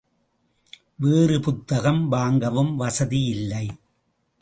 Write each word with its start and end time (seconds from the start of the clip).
வேறு 0.95 1.39
புத்தகம் 1.39 2.07
வாங்கவும் 2.07 2.75
வசதி 2.75 3.25
இல்லை. 3.25 3.65